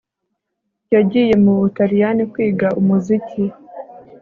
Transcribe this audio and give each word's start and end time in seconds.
yagiye 0.93 1.33
mu 1.43 1.51
butaliyani 1.59 2.23
kwiga 2.31 2.67
umuziki 2.79 3.43